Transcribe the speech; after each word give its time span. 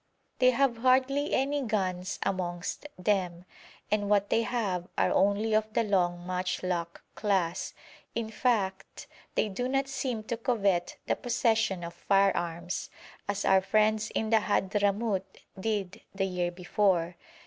They 0.39 0.49
have 0.49 0.77
hardly 0.77 1.31
any 1.31 1.61
guns 1.61 2.17
amongst 2.23 2.87
them, 2.97 3.45
and 3.91 4.09
what 4.09 4.31
they 4.31 4.41
have 4.41 4.87
are 4.97 5.11
only 5.13 5.53
of 5.53 5.71
the 5.73 5.83
long 5.83 6.25
matchlock 6.25 7.03
class; 7.13 7.75
in 8.15 8.31
fact, 8.31 9.05
they 9.35 9.47
do 9.47 9.67
not 9.67 9.87
seem 9.87 10.23
to 10.23 10.37
covet 10.37 10.97
the 11.05 11.15
possession 11.15 11.83
of 11.83 11.93
firearms, 11.93 12.89
as 13.29 13.45
our 13.45 13.61
friends 13.61 14.09
in 14.15 14.31
the 14.31 14.39
Hadhramout 14.39 15.21
did 15.59 16.01
the 16.15 16.25
year 16.25 16.49
before. 16.51 17.15